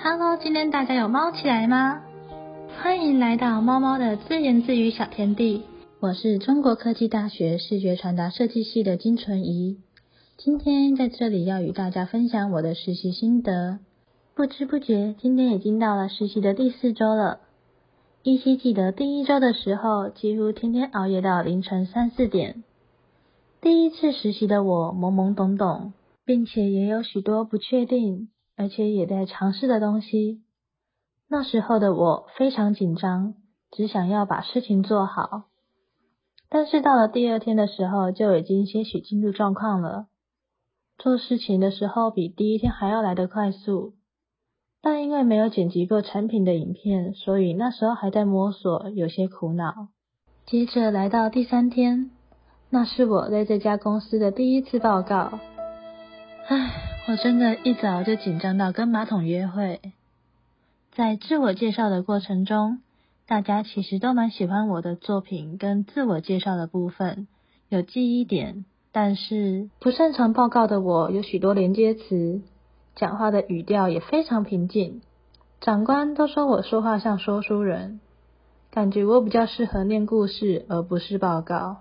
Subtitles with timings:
[0.00, 2.00] Hello，今天大家有猫起来吗？
[2.80, 5.64] 欢迎来到猫猫的自言自语小天地。
[5.98, 9.78] 我是中国科技大学视觉传达设计系的金纯怡，
[10.36, 13.80] 今天在这里要与大家分享我的实习心得。
[14.36, 17.40] 不知不觉，今天已经到了实习的第四周了。
[18.22, 22.62] 依稀记得第一周的时候，几乎天天熬夜到凌晨三四点。
[23.60, 25.92] 第一次实习的我懵懵懂懂，
[26.24, 28.28] 并且也有许多不确定，
[28.58, 30.42] 而且也在尝试的东西。
[31.28, 33.34] 那时候的我非常紧张，
[33.70, 35.44] 只想要把事情做好。
[36.50, 40.08] 但是到了第二天的时候，就已经些许进入状况了。
[40.98, 43.94] 做事情的时候比第一天还要来得快速，
[44.82, 49.88] 但因为没有剪辑过产品的影片，所以那时候还在摸索，有些苦恼。
[50.46, 52.10] 接着来到第三天。
[52.70, 55.38] 那是我在这家公司的第一次报告，
[57.08, 59.80] 我真的一早就紧张到跟马桶约会。
[60.92, 62.82] 在自我介绍的过程中，
[63.26, 67.26] 大家其实都蛮喜欢我的作品跟自我介绍的部分，
[67.70, 68.66] 有记忆点。
[68.92, 72.42] 但是不擅长报告的我，有许多连接词，
[72.94, 75.00] 讲话的语调也非常平静。
[75.62, 78.00] 长官都说我说话像说书人，
[78.70, 81.78] 感觉我比较适合念故事而不是报告。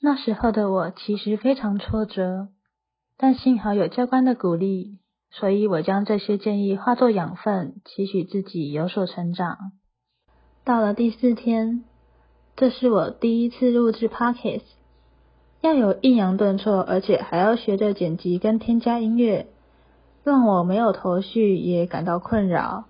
[0.00, 2.48] 那时候的我其实非常挫折，
[3.16, 4.98] 但幸好有教官的鼓励，
[5.30, 9.72] 所以我将这些建议化作养分，期许自己有所成长。
[10.64, 11.82] 到了第四天，
[12.54, 14.62] 这是我第一次录制 Pockets，
[15.62, 19.48] 要有抑扬顿挫，而且还要学着剪辑跟添加音乐，
[20.22, 22.84] 让我没有头绪，也感到困扰。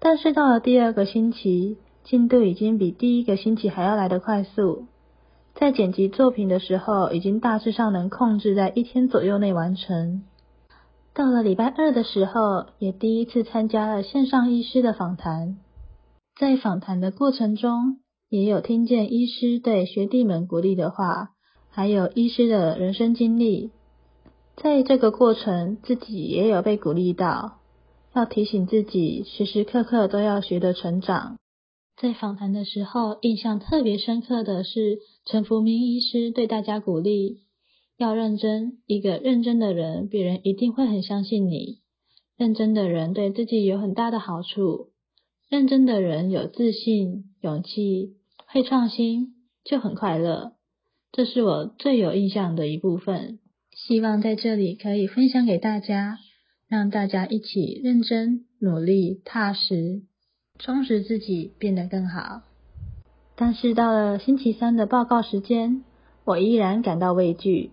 [0.00, 4.86] 但是到了第二个星期，进度已经比第一个星期还要来得快速。
[5.54, 10.24] 在剪辑作品的时候，已经大致上能控制在一天左右内完成。
[11.14, 15.56] 到了礼拜二的时候，也第一次参加了线上医师的访谈。
[16.36, 21.30] 在访谈的过程中，也有听见医师对学弟们鼓励的话，
[21.70, 23.70] 还有医师的人生经历。
[24.56, 27.58] 在这个过程，自己也有被鼓励到，
[28.12, 31.36] 要提醒自己时时刻刻都要学的成长。
[31.96, 37.40] 在访谈的时候，印象特别深刻的是陈福明医师对大家鼓励
[37.96, 38.78] 要认真。
[38.86, 41.78] 一个认真的人，别人一定会很相信你。
[42.36, 44.90] 认真的人对自己有很大的好处。
[45.48, 49.34] 认真的人有自信、勇气，会创新，
[49.64, 50.52] 就很快乐。
[51.12, 53.38] 这是我最有印象的一部分。
[53.72, 56.18] 希望在这里可以分享给大家，
[56.68, 60.02] 让大家一起认真、努力、踏实。
[60.58, 62.42] 充实自己，变得更好。
[63.36, 65.82] 但是到了星期三的报告时间，
[66.24, 67.72] 我依然感到畏惧。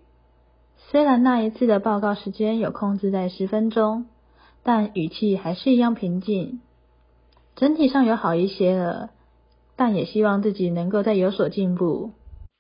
[0.90, 4.06] 虽然那一次的报告时间有控制在十分钟，
[4.64, 6.62] 但语气还是一样平静。
[7.56, 9.12] 整体上有好一些了，
[9.76, 12.12] 但也希望自己能够再有所进步。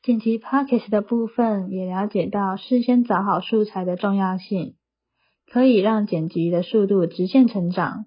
[0.04, 4.76] 剪辑 Pockets 的部分也了解到事先找好素材的重要性，
[5.52, 8.06] 可以让剪辑的速度直线成长。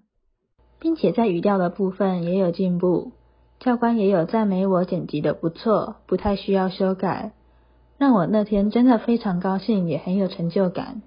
[0.77, 3.13] 并且在语调的部分也有进步，
[3.59, 7.31] 教官也有赞美我剪辑的不错，不太需要修改，
[7.97, 11.01] 让我那天真的非常高兴，也很有成就感。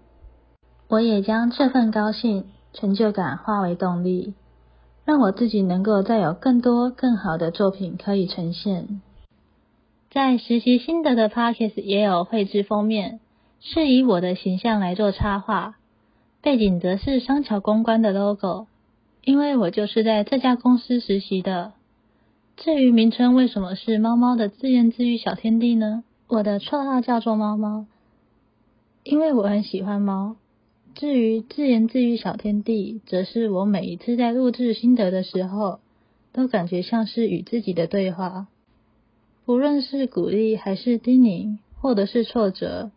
[0.89, 4.35] 我也将这份高兴、成就感化为动力，
[5.05, 9.01] 让我自己能够再有更多更好的作品可以呈现。
[10.11, 13.21] 在实习心得的 p o c k e t 也有绘制封面，
[13.61, 15.77] 是以我的形象来做插画，
[16.41, 18.67] 背景则是商桥公关的 logo。
[19.23, 21.73] 因为我就是在这家公司实习的。
[22.59, 26.03] 至于名称为什么是猫猫的自言自语小天地呢？
[26.27, 27.87] 我的绰号叫做猫猫，
[29.05, 30.35] 因为我很喜欢猫。
[30.97, 35.79] 至于自言自语小天地，则是我每一次在录制心得的时候，
[36.33, 38.49] 都感觉像是与自己的对话。
[39.45, 42.91] 不论是鼓励还是叮咛，或者是挫折，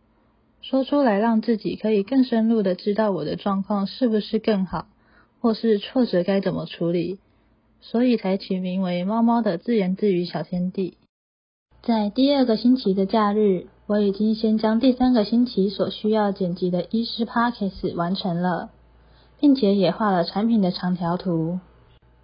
[0.63, 4.87] 说出来让自己可以更深入的知道我的状况是不是更好。
[5.39, 7.19] 或是挫折该怎么处理，
[7.81, 10.97] 所以才取名为“猫猫的自言自语小天地”。
[11.83, 18.69] 在第二个星期的假日，我已经先将第三个星期所需要剪辑的医师 Podcast 完成了，
[19.39, 21.59] 并且也画了产品的长条图。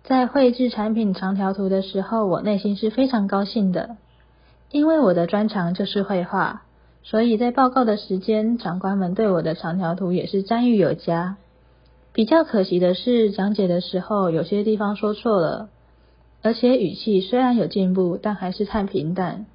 [0.04, 3.98] 在绘制产品长条图的时候，我内心是非常高兴的，
[4.72, 6.62] 因为我的专长就是绘画，
[7.02, 11.38] 所以在报告的时间，长官们对我的长条图也是赞誉有加。
[12.18, 15.70] 比较可惜的是，讲解的时候有些地方说错了，
[16.42, 19.46] 而且语气虽然有进步，但还是太平淡。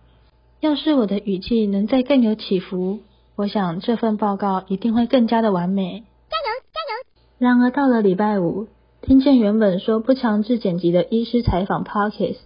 [0.61, 3.01] 要是我的语气能再更有起伏，
[3.35, 6.05] 我想这份报告一定会更加的完美。
[6.31, 7.05] 加油，加油！
[7.39, 8.69] 然而到了礼拜五，
[9.01, 12.37] 听见原本说不强制剪辑的医师采访 Pockets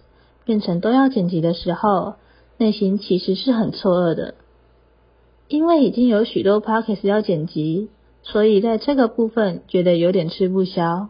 [0.45, 2.15] 变成都要剪辑的时候，
[2.57, 4.33] 内心其实是很错愕的。
[5.47, 7.89] 因为已经有许多 Pockets 要剪辑，
[8.29, 11.07] 所以在这个部分觉得有点吃不消。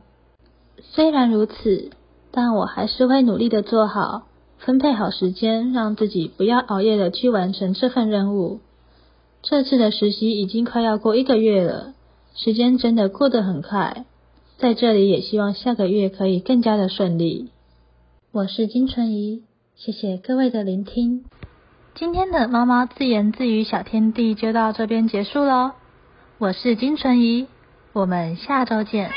[0.82, 1.90] 虽然如此，
[2.30, 4.28] 但我还是会努力的做好，
[4.60, 8.60] 分配好时间，让自己不要熬夜的去完成这份任务。
[9.42, 11.94] 这次的实习已经快要过一个月了，
[12.36, 14.06] 时间真的过得很快。
[14.60, 17.50] 在这里也希望下个月可以更加的顺利。
[18.32, 19.42] 我是金纯怡，
[19.76, 21.26] 谢谢各位的聆听。
[21.96, 25.72] 今天的猫猫自言自语小天地就到这边结束喽。
[26.40, 27.48] 我是金纯怡，
[27.94, 29.12] 我们下周见。